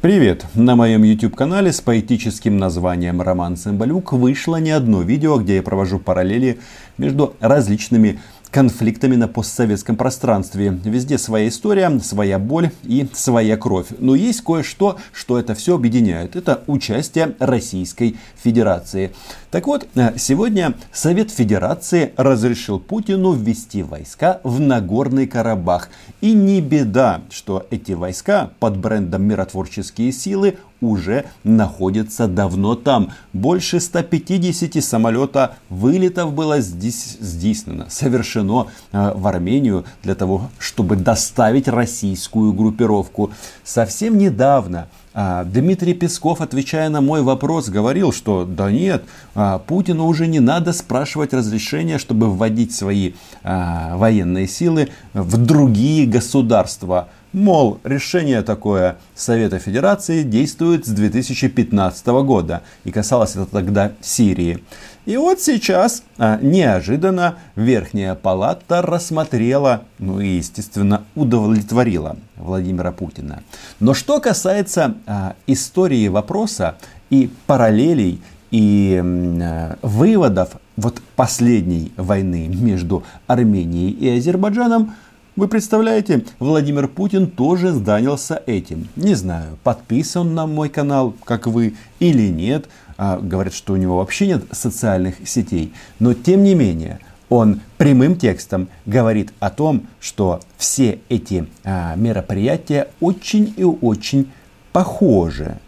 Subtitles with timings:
[0.00, 0.46] Привет!
[0.54, 5.62] На моем YouTube канале с поэтическим названием Роман Цымбалюк вышло не одно видео, где я
[5.62, 6.58] провожу параллели
[6.96, 8.18] между различными
[8.50, 10.78] конфликтами на постсоветском пространстве.
[10.84, 13.88] Везде своя история, своя боль и своя кровь.
[13.98, 16.36] Но есть кое-что, что это все объединяет.
[16.36, 19.12] Это участие Российской Федерации.
[19.50, 25.88] Так вот, э, сегодня Совет Федерации разрешил Путину ввести войска в Нагорный Карабах.
[26.20, 33.10] И не беда, что эти войска под брендом «Миротворческие силы» уже находятся давно там.
[33.32, 41.68] Больше 150 самолета вылетов было здесь здійснено, совершено э, в Армению для того, чтобы доставить
[41.68, 43.30] российскую группировку.
[43.64, 49.04] Совсем недавно а, Дмитрий Песков, отвечая на мой вопрос, говорил, что да нет,
[49.34, 53.12] а, Путину уже не надо спрашивать разрешения, чтобы вводить свои
[53.42, 57.08] военные силы в другие государства.
[57.32, 64.64] Мол, решение такое Совета Федерации действует с 2015 года и касалось это тогда Сирии.
[65.06, 73.44] И вот сейчас а, неожиданно Верхняя Палата рассмотрела, ну и естественно удовлетворила Владимира Путина.
[73.78, 76.78] Но что касается а, истории вопроса
[77.10, 84.94] и параллелей и э, выводов вот последней войны между Арменией и Азербайджаном,
[85.36, 88.88] вы представляете, Владимир Путин тоже занялся этим.
[88.96, 92.68] Не знаю, подписан на мой канал, как вы, или нет.
[92.98, 95.72] А, говорят, что у него вообще нет социальных сетей.
[95.98, 102.88] Но тем не менее, он прямым текстом говорит о том, что все эти а, мероприятия
[103.00, 104.30] очень и очень
[104.72, 105.58] похожи.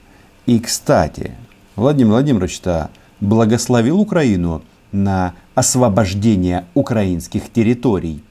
[0.45, 1.33] И, кстати,
[1.77, 2.91] Владимир Владимирович-то
[3.21, 8.23] благословил Украину на освобождение украинских территорий.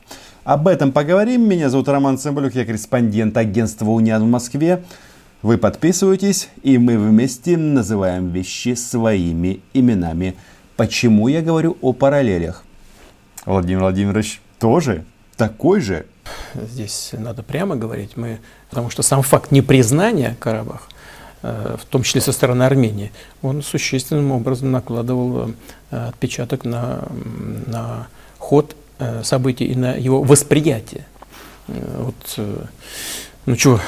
[0.44, 1.48] Об этом поговорим.
[1.48, 4.84] Меня зовут Роман Цымбалюк, я корреспондент агентства «Униан» в Москве.
[5.44, 10.36] Вы подписываетесь, и мы вместе называем вещи своими именами.
[10.78, 12.64] Почему я говорю о параллелях?
[13.46, 15.06] Владимир Владимирович тоже
[15.38, 16.08] такой же?
[16.56, 18.40] Здесь надо прямо говорить, мы,
[18.72, 20.90] потому что сам факт непризнания Карабах,
[21.44, 23.12] э, в том числе со стороны Армении,
[23.44, 25.52] он существенным образом накладывал
[25.92, 27.04] э, отпечаток на,
[27.68, 28.08] на
[28.40, 31.08] ход Э, событий и на его восприятие.
[31.68, 32.66] Э, вот, э,
[33.48, 33.82] ну что,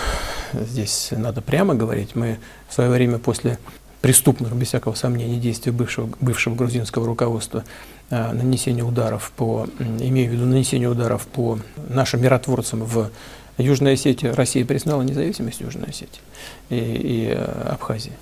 [0.53, 2.16] здесь надо прямо говорить.
[2.16, 3.59] Мы в свое время после
[4.02, 7.63] преступных, без всякого сомнения, действий бывшего, бывшего грузинского руководства
[8.09, 11.59] нанесения ударов по, имею в виду нанесение ударов по
[11.90, 13.12] нашим миротворцам в
[13.59, 16.22] Южной Осетии, Россия признала независимость Южной Осетии
[16.69, 17.31] и, и
[17.69, 18.13] Абхазии.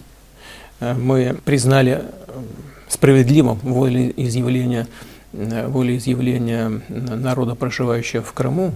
[0.82, 2.04] Мы признали
[2.90, 4.88] справедливым волеизъявление
[5.34, 8.74] волеизъявления народа, проживающего в Крыму,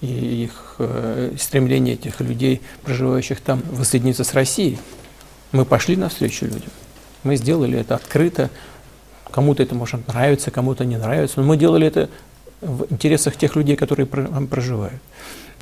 [0.00, 4.78] и их э, стремление этих людей, проживающих там, воссоединиться с Россией.
[5.52, 6.70] Мы пошли навстречу людям.
[7.22, 8.50] Мы сделали это открыто.
[9.30, 12.08] Кому-то это может нравиться, кому-то не нравится, но мы делали это
[12.62, 15.00] в интересах тех людей, которые проживают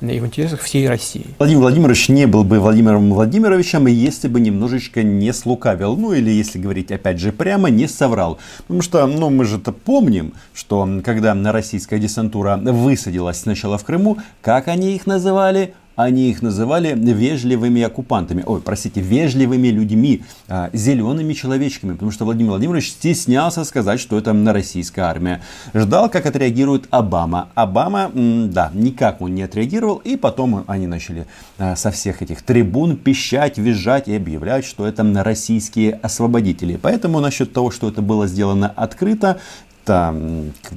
[0.01, 1.25] и в интересах всей России.
[1.37, 5.95] Владимир Владимирович не был бы Владимиром Владимировичем, если бы немножечко не слукавил.
[5.97, 8.39] Ну или, если говорить опять же прямо, не соврал.
[8.59, 14.17] Потому что, ну мы же это помним, что когда российская десантура высадилась сначала в Крыму,
[14.41, 15.73] как они их называли?
[15.99, 22.51] Они их называли вежливыми оккупантами, ой, простите, вежливыми людьми, а, зелеными человечками, потому что Владимир
[22.51, 25.41] Владимирович стеснялся сказать, что это на российская армия.
[25.73, 27.49] Ждал, как отреагирует Обама.
[27.53, 31.27] Обама, да, никак он не отреагировал, и потом они начали
[31.57, 36.79] а, со всех этих трибун пищать, визжать и объявлять, что это на российские освободители.
[36.81, 39.41] Поэтому насчет того, что это было сделано открыто,
[39.83, 40.15] это,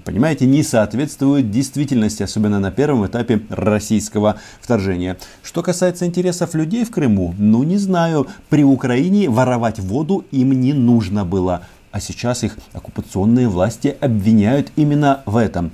[0.04, 5.18] понимаете, не соответствует действительности, особенно на первом этапе российского вторжения.
[5.42, 10.72] Что касается интересов людей в Крыму, ну не знаю, при Украине воровать воду им не
[10.72, 11.62] нужно было.
[11.90, 15.72] А сейчас их оккупационные власти обвиняют именно в этом.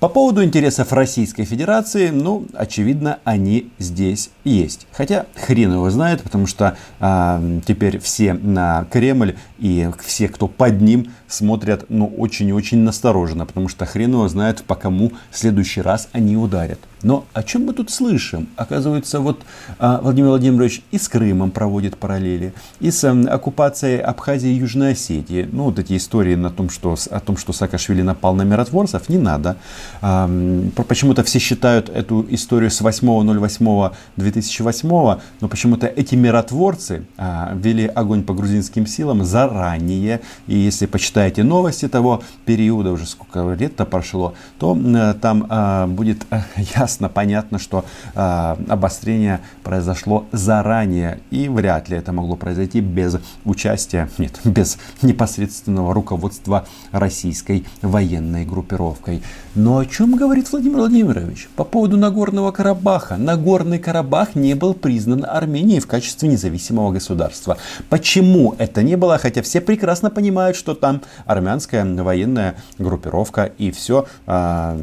[0.00, 4.86] По поводу интересов Российской Федерации, ну, очевидно, они здесь есть.
[4.92, 10.80] Хотя хрен его знает, потому что а, теперь все на Кремль и все, кто под
[10.80, 15.36] ним, смотрят, ну, очень и очень настороженно, потому что хрен его знает, по кому в
[15.36, 16.78] следующий раз они ударят.
[17.02, 18.48] Но о чем мы тут слышим?
[18.56, 19.42] Оказывается, вот
[19.78, 24.92] а, Владимир Владимирович и с Крымом проводит параллели, и с а, оккупацией Абхазии и Южной
[24.92, 25.48] Осетии.
[25.50, 29.18] Ну, вот эти истории на том, что, о том, что Саакашвили напал на миротворцев, не
[29.18, 29.56] надо.
[30.00, 38.34] Почему-то все считают эту историю с 8.08.2008, но почему-то эти миротворцы а, вели огонь по
[38.34, 40.20] грузинским силам заранее.
[40.46, 44.76] И если почитаете новости того периода, уже сколько лет-то прошло, то
[45.20, 46.26] там а, будет
[46.76, 51.20] ясно, понятно, что обострение произошло заранее.
[51.30, 59.22] И вряд ли это могло произойти без участия, нет, без непосредственного руководства российской военной группировкой.
[59.54, 61.48] Но о чем говорит Владимир Владимирович?
[61.54, 63.16] По поводу Нагорного Карабаха.
[63.16, 67.56] Нагорный Карабах не был признан Арменией в качестве независимого государства.
[67.88, 69.18] Почему это не было?
[69.18, 74.76] Хотя все прекрасно понимают, что там армянская военная группировка и все а,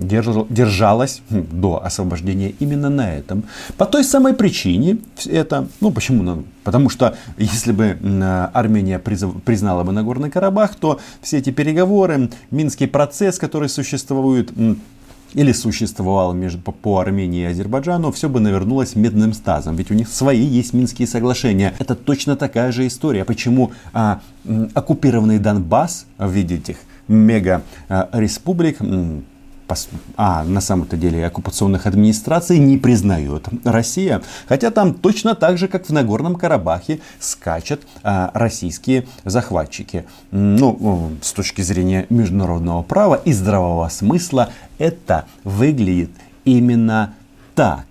[0.00, 3.44] держалось хм, до освобождения именно на этом.
[3.76, 6.44] По той самой причине это, ну почему?
[6.64, 7.98] Потому что если бы
[8.52, 14.52] Армения признала бы Нагорный Карабах, то все эти переговоры, Минский процесс, который существует,
[15.34, 19.76] или существовал между, по, Армении и Азербайджану, все бы навернулось медным стазом.
[19.76, 21.74] Ведь у них свои есть Минские соглашения.
[21.78, 23.24] Это точно такая же история.
[23.24, 24.20] Почему а,
[24.74, 26.76] оккупированный Донбасс в виде этих
[27.08, 28.78] мега-республик
[30.16, 34.22] а, на самом-то деле оккупационных администраций не признает Россия.
[34.48, 40.04] Хотя там точно так же, как в Нагорном Карабахе, скачут а, российские захватчики.
[40.30, 46.10] Ну, с точки зрения международного права и здравого смысла, это выглядит
[46.44, 47.14] именно
[47.54, 47.86] так.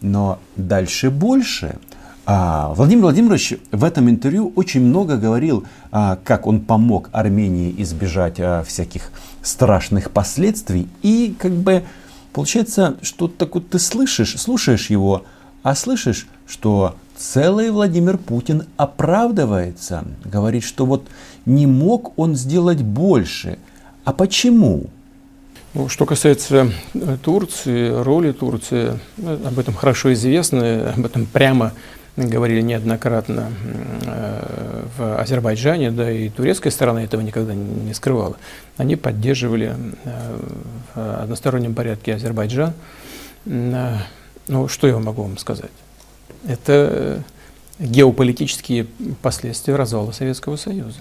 [0.00, 1.76] Но дальше больше.
[2.26, 8.40] А, Владимир Владимирович в этом интервью очень много говорил, а, как он помог Армении избежать
[8.40, 9.10] а, всяких
[9.42, 10.88] страшных последствий.
[11.02, 11.84] И как бы
[12.32, 15.24] получается, что так вот ты слышишь, слушаешь его,
[15.62, 21.06] а слышишь, что целый Владимир Путин оправдывается, говорит, что вот
[21.44, 23.58] не мог он сделать больше.
[24.04, 24.84] А почему?
[25.74, 31.72] Ну, что касается э, Турции, роли Турции, ну, об этом хорошо известно, об этом прямо
[32.16, 33.52] говорили неоднократно
[34.06, 38.36] э, в Азербайджане, да и турецкая сторона этого никогда не скрывала.
[38.76, 39.74] Они поддерживали
[40.04, 40.38] э,
[40.94, 42.72] в одностороннем порядке Азербайджан.
[43.46, 43.96] Э,
[44.46, 45.70] ну, что я могу вам сказать?
[46.46, 47.22] Это
[47.78, 48.86] геополитические
[49.22, 51.00] последствия развала Советского Союза.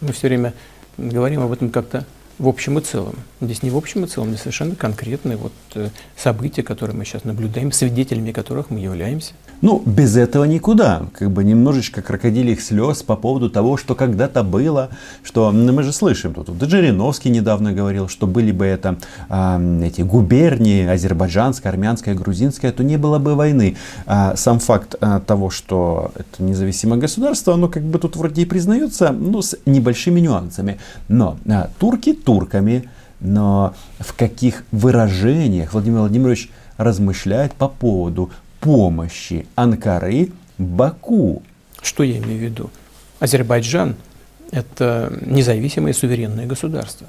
[0.00, 0.52] Мы все время
[0.98, 2.04] говорим об этом как-то
[2.40, 3.14] в общем и целом.
[3.42, 7.24] Здесь не в общем и целом, здесь совершенно конкретные вот э, события, которые мы сейчас
[7.24, 9.34] наблюдаем, свидетелями которых мы являемся.
[9.60, 11.02] Ну, без этого никуда.
[11.12, 14.88] Как бы немножечко крокодилих слез по поводу того, что когда-то было,
[15.22, 18.96] что ну, мы же слышим, тут вот, Жириновский недавно говорил, что были бы это
[19.28, 23.76] э, эти губернии, азербайджанская, армянская, грузинская, то не было бы войны.
[24.06, 28.44] А сам факт э, того, что это независимое государство, оно как бы тут вроде и
[28.46, 30.78] признается, ну, с небольшими нюансами.
[31.08, 32.88] Но э, турки турками,
[33.18, 38.30] но в каких выражениях Владимир Владимирович размышляет по поводу
[38.60, 41.42] помощи Анкары Баку.
[41.82, 42.70] Что я имею в виду?
[43.18, 43.96] Азербайджан–
[44.52, 47.08] это независимое суверенное государство.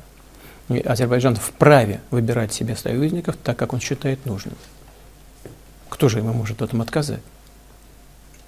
[0.70, 4.56] И Азербайджан вправе выбирать себе союзников так, как он считает нужным.
[5.90, 7.22] Кто же ему может в этом отказать?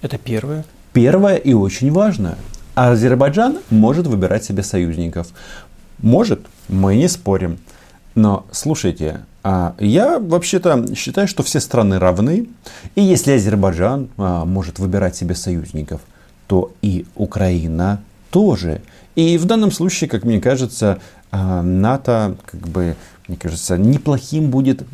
[0.02, 0.64] Это первое.
[0.92, 2.36] Первое и очень важное.
[2.74, 5.28] Азербайджан может выбирать себе союзников.
[5.98, 7.58] Может, мы не спорим.
[8.14, 12.48] Но слушайте, а, я вообще-то считаю, что все страны равны.
[12.94, 16.00] И если Азербайджан а, может выбирать себе союзников,
[16.46, 18.00] то и Украина
[18.30, 18.80] тоже.
[19.16, 20.98] И в данном случае, как мне кажется,
[21.30, 22.96] а, НАТО, как бы,
[23.28, 24.84] мне кажется, неплохим будет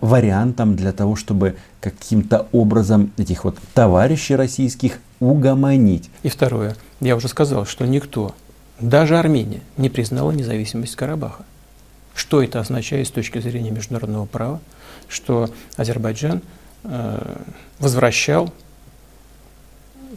[0.00, 6.10] вариантом для того, чтобы каким-то образом этих вот товарищей российских угомонить.
[6.22, 6.74] И второе.
[7.00, 8.34] Я уже сказал, что никто,
[8.80, 11.44] даже Армения, не признала независимость Карабаха.
[12.14, 14.60] Что это означает с точки зрения международного права?
[15.08, 16.42] Что Азербайджан
[16.84, 17.36] э,
[17.78, 18.52] возвращал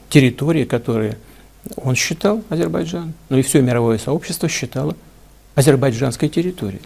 [0.09, 1.17] территории, которые
[1.75, 4.95] он считал Азербайджан, но и все мировое сообщество считало
[5.55, 6.81] азербайджанской территорией.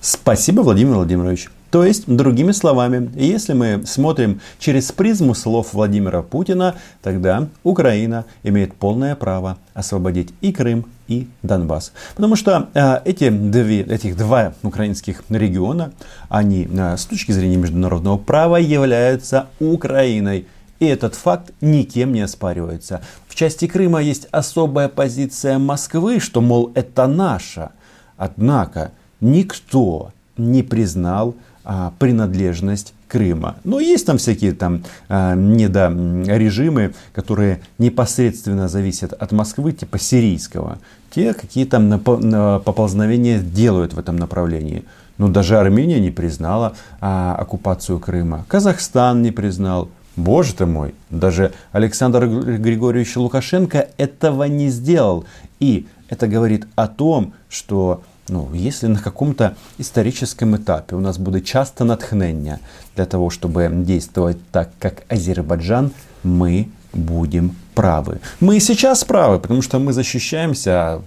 [0.00, 1.48] Спасибо, Владимир Владимирович.
[1.70, 8.74] То есть, другими словами, если мы смотрим через призму слов Владимира Путина, тогда Украина имеет
[8.74, 11.92] полное право освободить и Крым, и Донбасс.
[12.14, 15.92] Потому что э, эти две, этих два украинских региона,
[16.30, 20.46] они э, с точки зрения международного права являются Украиной.
[20.78, 23.02] И этот факт никем не оспаривается.
[23.26, 27.72] В части Крыма есть особая позиция Москвы, что, мол, это наша.
[28.16, 31.34] Однако никто не признал
[31.64, 33.56] а, принадлежность Крыма.
[33.64, 40.78] Но есть там всякие там э, недорежимы, которые непосредственно зависят от Москвы, типа сирийского.
[41.10, 44.84] Те какие там поползновения делают в этом направлении.
[45.16, 48.44] Но даже Армения не признала а, оккупацию Крыма.
[48.46, 49.88] Казахстан не признал.
[50.16, 55.24] Боже ты мой, даже Александр Григорьевич Лукашенко этого не сделал.
[55.60, 61.44] И это говорит о том, что ну, если на каком-то историческом этапе у нас будет
[61.44, 62.58] часто натхнення
[62.96, 65.90] для того, чтобы действовать так, как Азербайджан,
[66.24, 68.20] мы будем правы.
[68.40, 71.00] Мы и сейчас правы, потому что мы защищаемся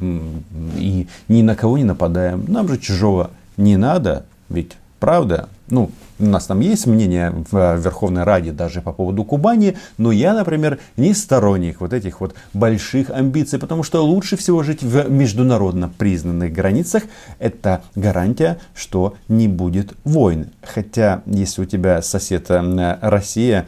[0.77, 2.45] и ни на кого не нападаем.
[2.47, 5.49] Нам же чужого не надо, ведь правда?
[5.69, 10.33] Ну, у нас там есть мнение в Верховной Раде даже по поводу Кубани, но я,
[10.33, 15.89] например, не сторонник вот этих вот больших амбиций, потому что лучше всего жить в международно
[15.89, 17.03] признанных границах.
[17.39, 20.51] Это гарантия, что не будет войн.
[20.61, 23.67] Хотя, если у тебя сосед э, Россия,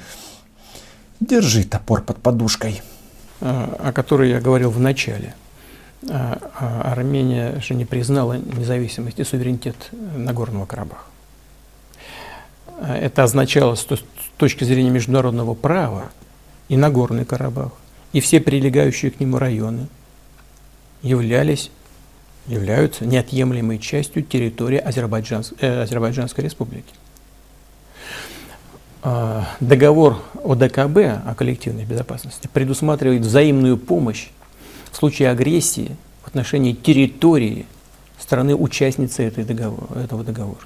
[1.19, 2.81] держи топор под подушкой.
[3.39, 5.33] О которой я говорил в начале.
[6.10, 9.75] А, а Армения же не признала независимость и суверенитет
[10.15, 11.12] Нагорного Карабаха.
[12.82, 13.88] Это означало с
[14.38, 16.12] точки зрения международного права
[16.70, 17.72] и Нагорный Карабах,
[18.13, 19.88] и все прилегающие к нему районы
[21.01, 21.72] являлись,
[22.48, 26.94] являются неотъемлемой частью территории Азербайджанс, э, Азербайджанской республики.
[29.03, 34.30] Э, договор о ДКБ, о коллективной безопасности, предусматривает взаимную помощь
[34.92, 37.65] в случае агрессии в отношении территории
[38.18, 40.65] страны-участницы этого договора.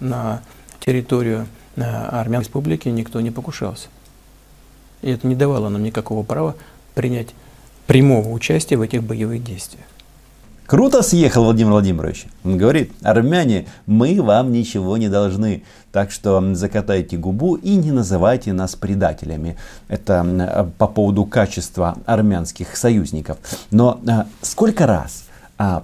[0.00, 0.42] На
[0.84, 1.46] территорию
[1.76, 3.88] э, Армянской республики никто не покушался.
[5.02, 6.54] И это не давало нам никакого права
[6.94, 7.28] принять
[7.86, 9.84] прямого участия в этих боевых действиях.
[10.66, 12.26] Круто съехал Владимир Владимирович.
[12.44, 15.64] Он говорит, армяне, мы вам ничего не должны.
[15.90, 19.56] Так что закатайте губу и не называйте нас предателями.
[19.88, 23.36] Это э, по поводу качества армянских союзников.
[23.70, 25.24] Но э, сколько раз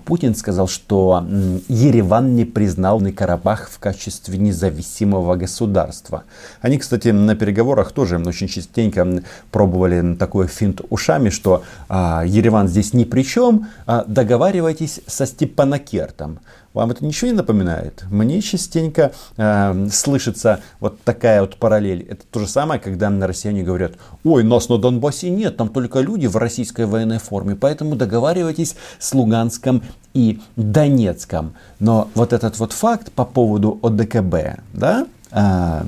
[0.04, 1.24] Путин сказал, что
[1.68, 6.24] Ереван не признал Карабах в качестве независимого государства.
[6.60, 12.92] Они, кстати, на переговорах тоже очень частенько пробовали такой финт ушами, что а, Ереван здесь
[12.92, 16.40] ни при чем, а договаривайтесь со Степанакертом.
[16.74, 18.04] Вам это ничего не напоминает?
[18.10, 22.06] Мне частенько э, слышится вот такая вот параллель.
[22.08, 26.00] Это то же самое, когда на россияне говорят, ой, нас на Донбассе нет, там только
[26.00, 29.82] люди в российской военной форме, поэтому договаривайтесь с Луганском
[30.12, 31.54] и Донецком.
[31.80, 35.82] Но вот этот вот факт по поводу ОДКБ, да, э,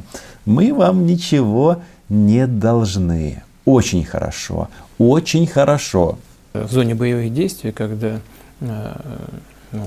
[0.46, 3.42] мы вам ничего не должны.
[3.66, 4.68] Очень хорошо,
[4.98, 6.18] очень хорошо.
[6.54, 8.18] В зоне боевых действий, когда
[8.60, 8.96] э,
[9.72, 9.86] ну,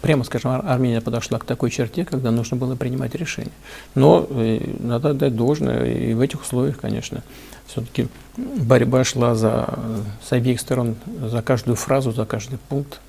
[0.00, 3.52] прямо скажем, Армения подошла к такой черте, когда нужно было принимать решение.
[3.94, 7.22] Но э, надо отдать должное, и в этих условиях, конечно,
[7.66, 9.78] все-таки борьба шла за,
[10.26, 13.00] с обеих сторон за каждую фразу, за каждый пункт,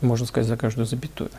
[0.00, 1.30] можно сказать, за каждую запятую.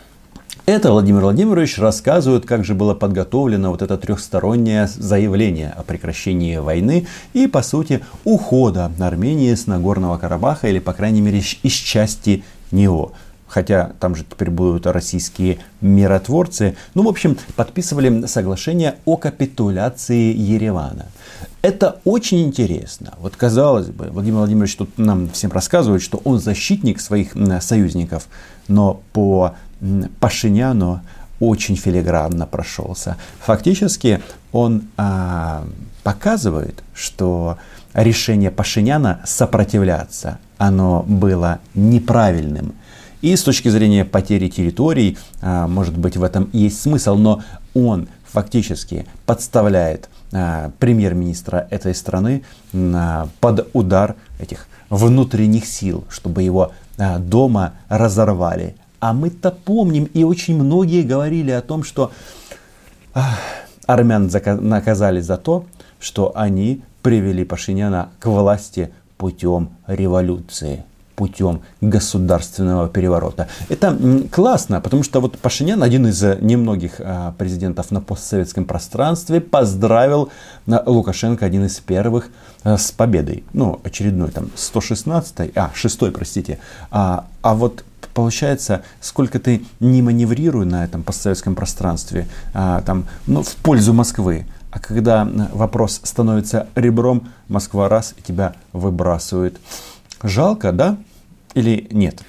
[0.66, 7.06] Это Владимир Владимирович рассказывает, как же было подготовлено вот это трехстороннее заявление о прекращении войны
[7.34, 13.12] и, по сути, ухода Армении с Нагорного Карабаха или, по крайней мере, из части него
[13.56, 16.76] хотя там же теперь будут российские миротворцы.
[16.94, 21.06] Ну, в общем, подписывали соглашение о капитуляции Еревана.
[21.62, 23.14] Это очень интересно.
[23.18, 27.32] Вот казалось бы, Владимир Владимирович тут нам всем рассказывает, что он защитник своих
[27.62, 28.28] союзников,
[28.68, 29.56] но по
[30.20, 31.00] Пашиняну
[31.40, 33.16] очень филигранно прошелся.
[33.40, 34.22] Фактически
[34.52, 35.66] он а,
[36.04, 37.58] показывает, что
[37.94, 42.76] решение Пашиняна сопротивляться, оно было неправильным.
[43.26, 47.42] И с точки зрения потери территорий, а, может быть, в этом есть смысл, но
[47.74, 52.44] он фактически подставляет а, премьер-министра этой страны
[53.40, 58.76] под удар этих внутренних сил, чтобы его а, дома разорвали.
[59.00, 62.12] А мы-то помним, и очень многие говорили о том, что
[63.88, 64.30] армян
[64.62, 65.66] наказали за то,
[66.00, 70.84] что они привели Пашиняна к власти путем революции
[71.16, 73.48] путем государственного переворота.
[73.70, 73.98] Это
[74.32, 80.30] классно, потому что вот Пашинян, один из э, немногих а, президентов на постсоветском пространстве, поздравил
[80.68, 82.30] а, Лукашенко, один из первых,
[82.64, 83.44] а, с победой.
[83.54, 86.60] Ну, очередной там 116 а, 6 простите.
[86.92, 93.44] А, а вот получается, сколько ты не маневрируй на этом постсоветском пространстве, а, там, ну,
[93.44, 99.58] в пользу Москвы, а когда вопрос становится ребром, Москва раз и тебя выбрасывает.
[100.24, 100.98] Жалко, да?
[101.56, 102.22] Или нет?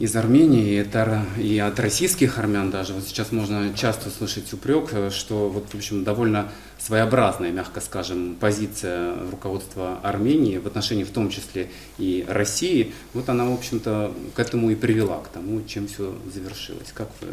[0.00, 2.94] из Армении, это и от российских армян даже.
[2.94, 8.34] Вот сейчас можно часто слышать упрек, э, что вот, в общем, довольно своеобразная, мягко скажем,
[8.40, 12.94] позиция руководства Армении в отношении в том числе и России.
[13.12, 16.92] Вот она, в общем-то, к этому и привела, к тому, чем все завершилось.
[16.94, 17.28] Как вы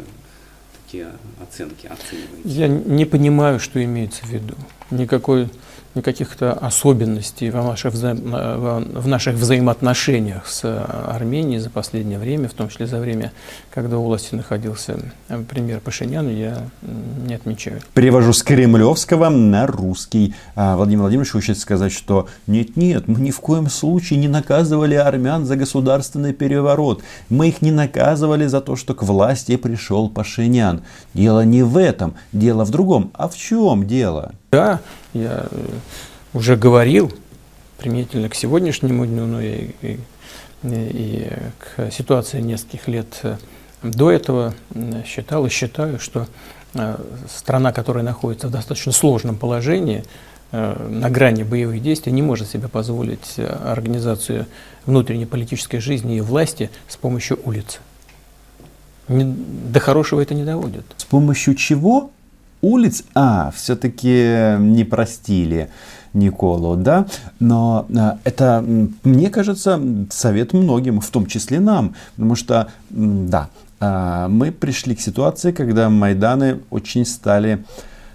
[0.84, 1.08] такие
[1.42, 2.42] оценки оцениваете?
[2.44, 4.54] Я не понимаю, что имеется в виду.
[4.90, 5.48] Никакой
[5.94, 8.14] никаких-то особенностей в наших, вза...
[8.14, 10.64] в наших взаимоотношениях с
[11.08, 13.32] Арменией за последнее время, в том числе за время,
[13.70, 16.62] когда у власти находился э, премьер Пашинян, я
[17.26, 17.80] не отмечаю.
[17.94, 20.34] Перевожу с кремлевского на русский.
[20.54, 25.46] А, Владимир Владимирович хочет сказать, что нет-нет, мы ни в коем случае не наказывали армян
[25.46, 27.02] за государственный переворот.
[27.28, 30.82] Мы их не наказывали за то, что к власти пришел Пашинян.
[31.14, 33.10] Дело не в этом, дело в другом.
[33.14, 34.32] А в чем дело?
[34.50, 34.80] Да,
[35.12, 35.66] я э,
[36.32, 37.12] уже говорил,
[37.76, 40.00] применительно к сегодняшнему дню, но и, и,
[40.62, 43.36] и к ситуации нескольких лет э,
[43.82, 44.54] до этого
[45.06, 46.26] считал и считаю, что
[46.72, 46.96] э,
[47.28, 50.04] страна, которая находится в достаточно сложном положении,
[50.50, 54.46] на грани боевых действий, не может себе позволить организацию
[54.86, 57.80] внутренней политической жизни и власти с помощью улиц.
[59.08, 60.86] До хорошего это не доводит.
[60.96, 62.10] С помощью чего?
[62.60, 65.70] Улиц, а, все-таки не простили
[66.12, 67.06] Николу, да,
[67.38, 68.64] но а, это,
[69.04, 73.48] мне кажется, совет многим, в том числе нам, потому что, да,
[73.80, 77.64] а, мы пришли к ситуации, когда Майданы очень стали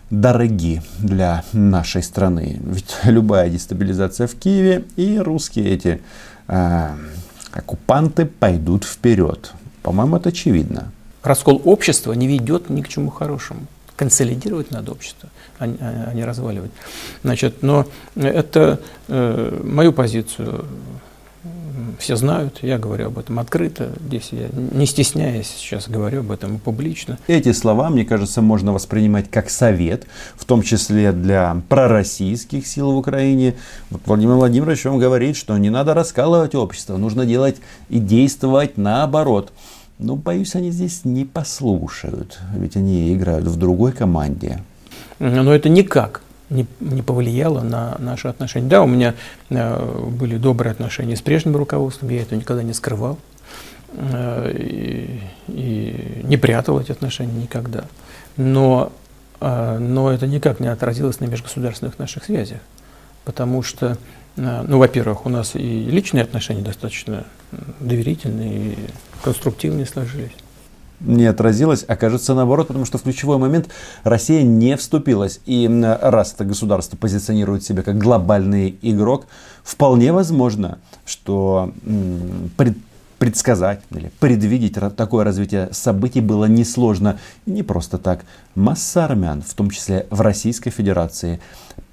[0.10, 2.60] дороги для нашей страны.
[2.64, 6.02] Ведь любая дестабилизация в Киеве и русские эти
[6.48, 6.90] э,
[7.52, 9.54] оккупанты пойдут вперед.
[9.82, 10.92] По-моему, это очевидно.
[11.24, 13.62] Раскол общества не ведет ни к чему хорошему
[14.04, 15.30] консолидировать надо общество,
[15.60, 16.72] а, а, а не разваливать.
[17.24, 20.66] Значит, но это э, мою позицию
[22.00, 26.60] все знают, я говорю об этом открыто, здесь я не стесняясь сейчас говорю об этом
[26.60, 27.18] публично.
[27.28, 30.06] Эти слова, мне кажется, можно воспринимать как совет,
[30.36, 33.56] в том числе для пророссийских сил в Украине.
[33.90, 37.56] Вот Владимир Владимирович вам говорит, что не надо раскалывать общество, нужно делать
[37.88, 39.54] и действовать наоборот.
[40.00, 44.64] Но, боюсь, они здесь не послушают, ведь они играют в другой команде.
[45.20, 48.68] Но это никак не, не повлияло на наши отношения.
[48.68, 49.16] Да, у меня
[49.50, 53.18] э, были добрые отношения с прежним руководством, я это никогда не скрывал
[53.94, 57.86] э, и, и не прятал эти отношения никогда.
[58.38, 58.92] Но,
[59.42, 62.60] э, но это никак не отразилось на межгосударственных наших связях,
[63.26, 63.98] потому что
[64.36, 67.26] ну, во-первых, у нас и личные отношения достаточно
[67.80, 68.78] доверительные и
[69.24, 70.32] конструктивные сложились.
[71.00, 73.68] Не отразилось, а кажется наоборот, потому что в ключевой момент
[74.04, 75.42] Россия не вступилась.
[75.46, 75.68] И
[76.02, 79.28] раз это государство позиционирует себя как глобальный игрок,
[79.64, 81.74] вполне возможно, что
[82.58, 82.78] пред
[83.24, 87.20] предсказать или предвидеть такое развитие событий было несложно.
[87.46, 88.26] И не просто так.
[88.54, 91.40] Масса армян, в том числе в Российской Федерации,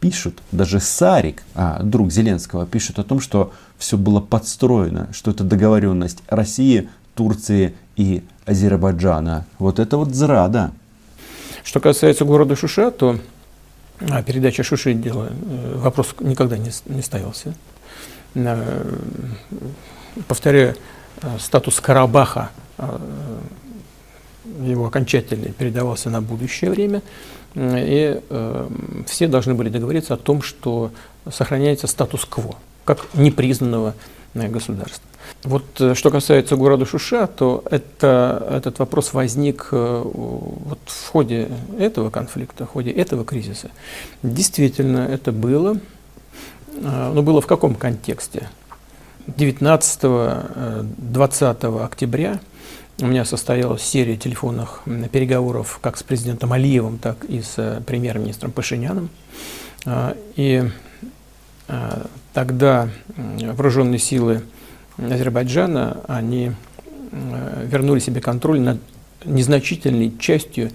[0.00, 5.44] пишут, даже Сарик, а, друг Зеленского, пишет о том, что все было подстроено, что это
[5.44, 9.46] договоренность России, Турции и Азербайджана.
[9.58, 10.72] Вот это вот зрада.
[11.62, 13.18] Что касается города Шуша, то
[14.00, 17.54] а, передача Шуши дело, э, вопрос никогда не, не ставился.
[18.34, 18.96] Э,
[20.26, 20.74] повторяю,
[21.22, 22.50] Э, статус Карабаха,
[24.62, 27.02] его окончательный, передавался на будущее время.
[27.54, 28.68] И э,
[29.06, 30.90] все должны были договориться о том, что
[31.30, 33.94] сохраняется статус-кво, как непризнанного
[34.34, 35.04] государства.
[35.42, 42.66] Вот что касается города Шуша, то это, этот вопрос возник вот в ходе этого конфликта,
[42.66, 43.70] в ходе этого кризиса.
[44.22, 45.78] Действительно, это было.
[46.80, 48.48] Но было в каком контексте?
[49.26, 52.40] 19-20 октября
[53.02, 54.82] у меня состоялась серия телефонных
[55.12, 59.08] переговоров как с президентом Алиевым, так и с э, премьер-министром Пашиняном.
[59.86, 60.64] А, и
[61.68, 64.42] а, тогда вооруженные силы
[64.98, 66.52] Азербайджана, они
[67.12, 68.78] э, вернули себе контроль над
[69.24, 70.70] незначительной частью,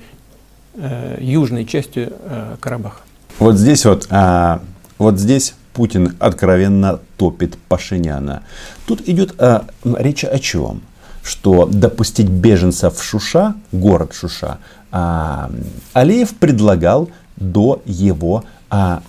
[0.76, 2.14] э, южной частью
[2.60, 3.02] Карабаха.
[3.40, 4.62] Вот здесь вот, а,
[4.98, 8.44] вот здесь Путин откровенно топит Пашиняна.
[8.88, 10.82] Тут идет а, речь о чем?
[11.26, 14.60] Что допустить беженцев в Шуша, город Шуша,
[14.92, 15.50] а,
[15.94, 19.02] Алиев предлагал до его а,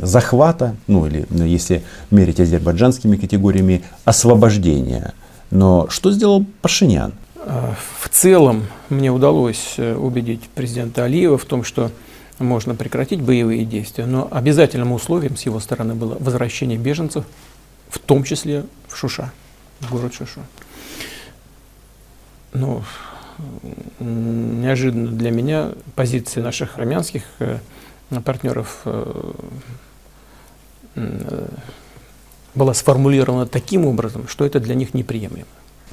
[0.00, 5.14] захвата, ну или ну, если мерить азербайджанскими категориями, освобождения.
[5.52, 7.12] Но что сделал Пашинян?
[7.36, 11.92] А, в целом мне удалось э, убедить президента Алиева в том, что
[12.40, 17.24] можно прекратить боевые действия, но обязательным условием с его стороны было возвращение беженцев,
[17.88, 19.30] в том числе в Шуша,
[19.78, 20.40] в город Шуша.
[22.52, 22.82] Ну,
[23.98, 27.58] неожиданно для меня позиция наших армянских э,
[28.24, 29.32] партнеров э,
[30.96, 31.48] э,
[32.54, 35.46] была сформулирована таким образом, что это для них неприемлемо.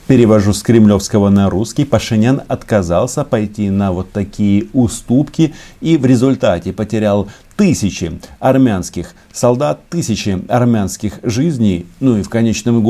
[0.08, 1.86] Перевожу с кремлевского на русский.
[1.86, 10.44] Пашинян отказался пойти на вот такие уступки и в результате потерял тысячи армянских солдат, тысячи
[10.50, 12.82] армянских жизней, ну и в конечном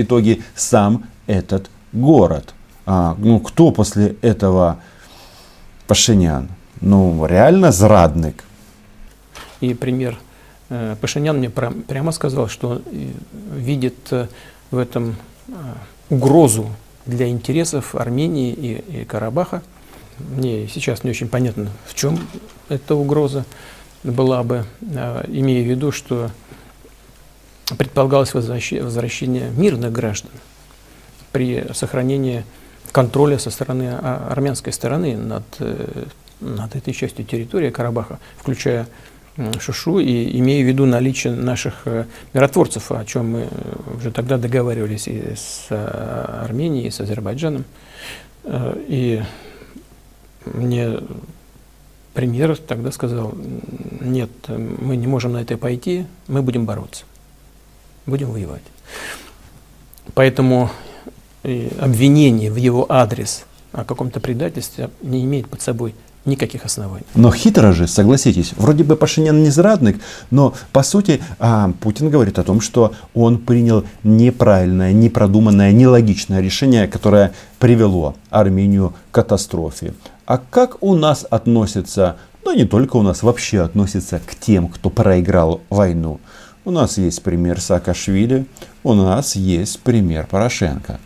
[0.00, 2.54] итоге сам этот город.
[2.92, 4.80] А, ну, кто после этого
[5.86, 6.48] Пашинян?
[6.80, 8.42] Ну, реально зрадник.
[9.60, 10.18] И пример.
[10.70, 12.82] Э, Пашинян мне прямо сказал, что
[13.54, 14.26] видит э,
[14.72, 15.14] в этом
[15.46, 15.52] э,
[16.08, 16.68] угрозу
[17.06, 19.62] для интересов Армении и, и Карабаха.
[20.18, 22.18] Мне сейчас не очень понятно, в чем
[22.68, 23.44] эта угроза
[24.02, 24.64] была бы,
[25.28, 26.32] имея в виду, что
[27.78, 30.32] предполагалось возвращение мирных граждан
[31.30, 32.44] при сохранении
[32.92, 36.04] контроля со стороны а, армянской стороны над, э,
[36.40, 38.86] над этой частью территории Карабаха, включая
[39.58, 44.38] Шушу, и имея в виду наличие наших э, миротворцев, о чем мы э, уже тогда
[44.38, 47.64] договаривались и с Арменией, и с Азербайджаном.
[48.44, 49.22] И
[50.46, 50.98] мне
[52.14, 53.34] премьер тогда сказал,
[54.00, 57.04] нет, мы не можем на это пойти, мы будем бороться,
[58.06, 58.62] будем воевать.
[60.14, 60.70] Поэтому
[61.42, 67.06] обвинение в его адрес о каком-то предательстве не имеет под собой никаких оснований.
[67.14, 70.00] Но хитро же, согласитесь, вроде бы Пашинян не зрадник,
[70.30, 76.88] но по сути а, Путин говорит о том, что он принял неправильное, непродуманное, нелогичное решение,
[76.88, 79.94] которое привело Армению к катастрофе.
[80.26, 84.90] А как у нас относятся, ну не только у нас, вообще относятся к тем, кто
[84.90, 86.20] проиграл войну?
[86.66, 88.44] У нас есть пример Саакашвили,
[88.84, 91.00] у нас есть пример Порошенко.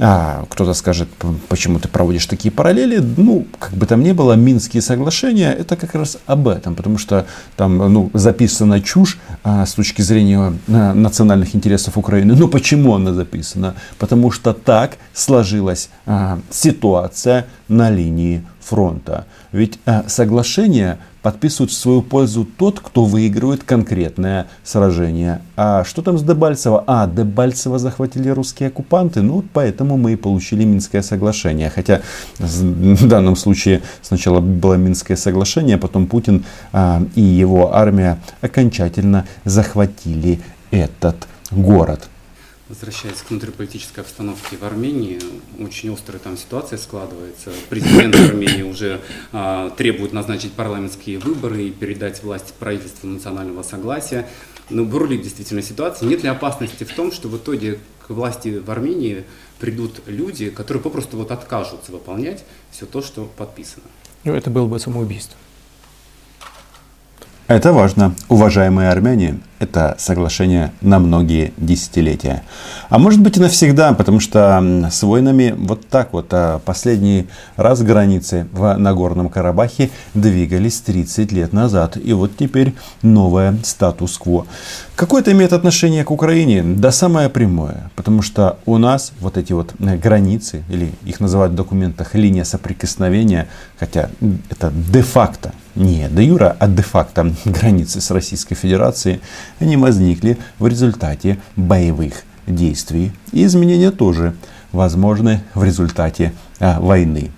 [0.00, 1.08] А, кто-то скажет,
[1.48, 2.98] почему ты проводишь такие параллели.
[2.98, 7.26] Ну, как бы там ни было, Минские соглашения это как раз об этом, потому что
[7.56, 12.34] там ну, записана чушь а, с точки зрения а, национальных интересов Украины.
[12.34, 13.74] Но почему она записана?
[13.98, 19.26] Потому что так сложилась а, ситуация на линии фронта.
[19.52, 25.40] Ведь а, соглашение подписывает в свою пользу тот, кто выигрывает конкретное сражение.
[25.56, 26.84] А что там с Дебальцево?
[26.86, 31.70] А, Дебальцево захватили русские оккупанты, ну поэтому мы и получили Минское соглашение.
[31.70, 32.02] Хотя
[32.38, 39.26] в данном случае сначала было Минское соглашение, а потом Путин а, и его армия окончательно
[39.44, 42.08] захватили этот город.
[42.66, 45.20] Возвращаясь к внутриполитической обстановке в Армении,
[45.60, 47.50] очень острая там ситуация складывается.
[47.68, 54.26] Президент Армении уже а, требует назначить парламентские выборы и передать власть правительству национального согласия.
[54.70, 56.08] Но бурлит действительно ситуация.
[56.08, 59.24] Нет ли опасности в том, что в итоге к власти в Армении
[59.58, 63.84] придут люди, которые попросту вот откажутся выполнять все то, что подписано?
[64.24, 65.36] Ну, это было бы самоубийство.
[67.54, 69.38] Это важно, уважаемые армяне.
[69.60, 72.42] Это соглашение на многие десятилетия.
[72.88, 77.80] А может быть и навсегда, потому что с войнами вот так вот а последний раз
[77.82, 81.96] границы в Нагорном Карабахе двигались 30 лет назад.
[81.96, 84.46] И вот теперь новое статус-кво.
[84.96, 86.64] Какое это имеет отношение к Украине?
[86.64, 87.88] Да самое прямое.
[87.94, 93.46] Потому что у нас вот эти вот границы, или их называют в документах линия соприкосновения,
[93.78, 94.10] хотя
[94.50, 99.20] это де-факто не де юра, а де-факто границы с Российской Федерацией,
[99.60, 103.12] они возникли в результате боевых действий.
[103.32, 104.34] И изменения тоже
[104.72, 107.30] возможны в результате а, войны.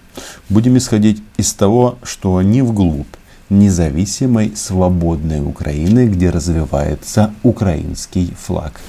[0.49, 3.07] Будем исходить из того, что не вглубь
[3.49, 8.81] независимой свободной Украины, где развивается украинский флаг.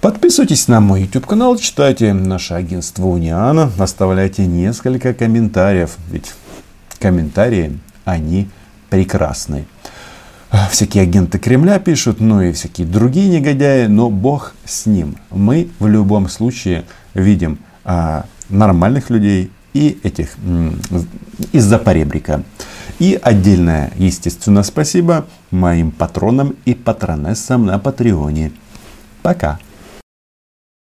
[0.00, 6.32] Подписывайтесь на мой YouTube канал, читайте наше агентство Униана, оставляйте несколько комментариев, ведь
[6.98, 8.48] комментарии, они
[8.88, 9.66] прекрасны.
[10.70, 15.16] Всякие агенты Кремля пишут, ну и всякие другие негодяи, но Бог с ним.
[15.30, 20.36] Мы в любом случае видим а, нормальных людей и этих
[21.52, 22.42] из-за поребрика.
[22.98, 28.52] И отдельное, естественно, спасибо моим патронам и патронессам на Патреоне.
[29.22, 29.58] Пока.